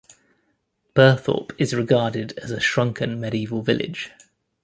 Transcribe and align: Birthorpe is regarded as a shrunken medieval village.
Birthorpe 0.95 1.53
is 1.59 1.75
regarded 1.75 2.33
as 2.39 2.49
a 2.49 2.59
shrunken 2.59 3.19
medieval 3.19 3.61
village. 3.61 4.09